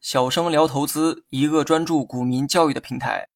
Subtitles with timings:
[0.00, 3.28] 小生聊投资，一个专注股民教育的平台。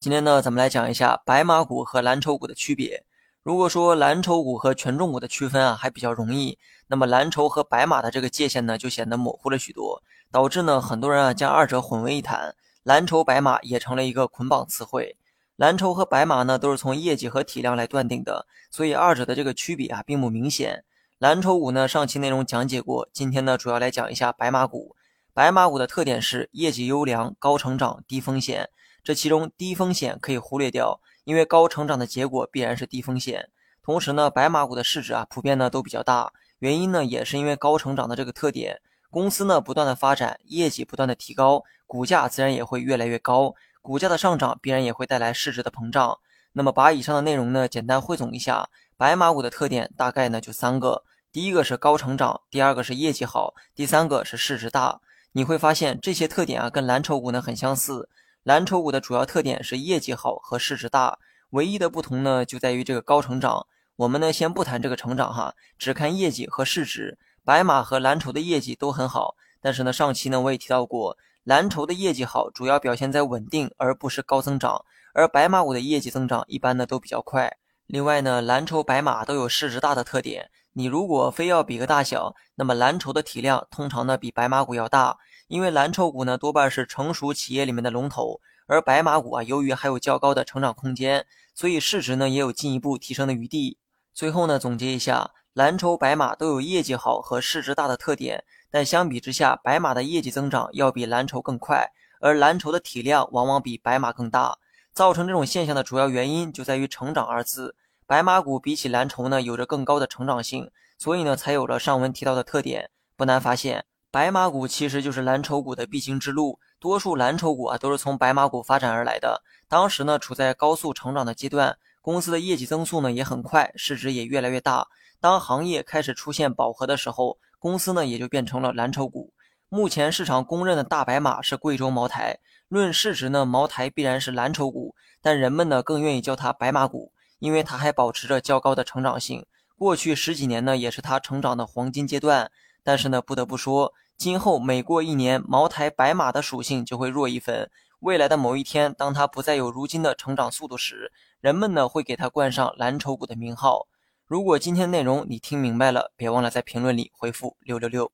[0.00, 3.04] 今天呢，咱们来讲一下白马股和蓝筹股的区别。
[3.42, 15.18] 如果说蓝筹股和权重股的区分啊还比较容易，那么蓝筹和白马的这个界限呢就显得模糊了许多，导致呢很多人啊将二者混为一谈，蓝筹白马也成了一个捆绑词汇。
[15.56, 20.84] 蓝筹和白马呢都是从业绩和体量来断定的，所以二者的这个区别啊并不明显。
[21.22, 24.96] 蓝筹股呢上期内容讲解过，今天呢主要来讲一下白马股。
[25.32, 28.68] 白马股的特点是业绩优良、高成长、低风险，
[29.04, 30.98] 这其中低风险可以忽略掉。
[31.22, 33.50] 因为高成长的结果必然是低风险，
[33.84, 46.18] 同时呢，白马股的市值啊普遍呢都比较大，原因呢也是因为高成长的这个特点，公司呢不断的发展，业绩不断的提高，股价自然也会越来越高，股价的上涨必然也会带来市值的膨胀。
[46.54, 55.00] 那么把以上的内容呢简单汇总一下，白马股的特点大概呢就三个，第一个是高成长，第二个是业绩好，第三个是市值大。
[55.32, 58.10] 你会发现这些特点啊跟蓝筹股呢很相似。
[58.42, 61.18] 蓝筹股的主要特点是业绩好和市值大，
[61.52, 63.66] 唯一的不同呢就在于这个高成长。
[63.96, 67.18] 我们呢先不谈这个成长哈，只看业绩和市值。
[67.42, 77.56] 白马和蓝筹的业绩都很好，但是呢上期呢我也提到过，蓝筹的业绩好主要表现在稳定，而不是高增长，而白马股的业绩增长一般呢都比较快。
[77.92, 80.50] 另外呢，蓝筹白马都有市值大的特点。
[80.72, 85.18] 你如果非要比个大小，那么蓝筹的体量通常呢比白马股要大。
[85.46, 93.76] 因为蓝筹股呢多半是成熟企业里面的龙头，而白马股啊由于还有较高的成长空间，所以市值呢也有进一步提升的余地。
[94.14, 101.86] 最后呢总结一下，蓝筹白马都有业绩好和市值大的特点，但相比之下，白马的业绩增长要比蓝筹更快，
[102.22, 104.56] 而蓝筹的体量往往比白马更大。
[104.94, 107.74] 造成这种现象的主要原因就在于“成长”二字，
[108.06, 112.90] 白马股比起蓝筹呢有着更高的成长性，所以呢才有了上文提到的特点。
[113.16, 113.84] 不难发现。
[114.10, 119.42] 白马股其实就是蓝筹股的必经之路，多数蓝筹股啊都是从白马股发展而来的。
[119.68, 124.86] 当时呢处在高速成长的阶段，公司的业绩增速呢也很快，市值也越来越大。
[125.18, 129.32] 当行业开始出现饱和的时候，公司呢也就变成了蓝筹股。
[129.70, 132.38] 目前市场公认的大白马是贵州茅台，
[132.68, 139.44] 论市值呢，茅台必然是蓝筹股，但人们呢更愿意叫它白马股，因为它还保持着较高的成长性。
[139.76, 142.50] 过去十几年呢也是它成长的黄金阶段。
[142.84, 143.92] 但是呢，不得不说。
[144.16, 147.70] 今后每过一年，茅台白马的属性就会弱一分。
[148.00, 153.86] 未来的某一天，当它不再有如今的成长速度时，人们呢会给它冠上蓝筹股的名号。
[154.26, 158.10] 如果今天内容你听明白了，别忘了在评论里回复六六六。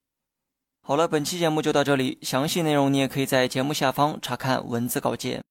[0.81, 5.43] 好了，本期节目就到这里，详细内容你也可以在节目下方查看文字稿件。